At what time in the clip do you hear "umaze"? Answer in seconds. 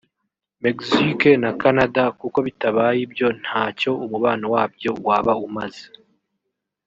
5.47-5.85